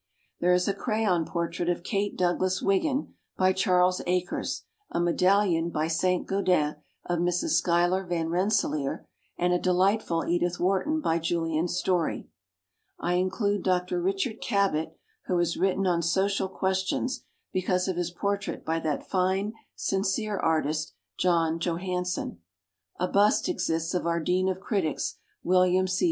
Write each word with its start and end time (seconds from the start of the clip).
There 0.39 0.51
is 0.51 0.67
a 0.67 0.73
crayon 0.73 1.25
portrait 1.25 1.69
of 1.69 1.83
Kate 1.83 2.17
Douglas 2.17 2.59
Wiggin, 2.59 3.13
by 3.37 3.53
Charles 3.53 4.01
Akers, 4.07 4.63
a 4.89 4.99
medallion 4.99 5.69
by 5.69 5.87
Saint 5.89 6.25
Gaudens 6.25 6.77
of 7.05 7.19
Mrs. 7.19 7.49
Schuyler 7.51 8.03
Van 8.03 8.29
Rensselaer, 8.29 9.07
and 9.37 9.53
a 9.53 9.59
delightful 9.59 10.25
Edith 10.25 10.59
Wharton 10.59 11.01
by 11.01 11.19
Julian 11.19 11.67
Story. 11.67 12.27
I 12.99 13.13
include 13.13 13.61
Dr. 13.61 14.01
Richard 14.01 14.41
Cabot 14.41 14.97
who 15.27 15.37
has 15.37 15.55
written 15.55 15.85
on 15.85 16.01
social 16.01 16.49
questions, 16.49 17.23
because 17.53 17.87
of 17.87 17.95
his 17.95 18.09
portrait 18.09 18.65
by 18.65 18.79
that 18.79 19.07
fine, 19.07 19.53
sincere 19.75 20.39
artist 20.39 20.95
John 21.19 21.59
Johansen. 21.59 22.39
A 22.99 23.07
bust 23.07 23.47
ex 23.47 23.69
ists 23.69 23.93
of 23.93 24.07
our 24.07 24.19
dean 24.19 24.49
of 24.49 24.59
critics, 24.59 25.19
William 25.43 25.87
C. 25.87 25.99